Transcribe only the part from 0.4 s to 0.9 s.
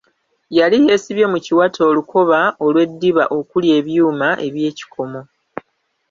Yali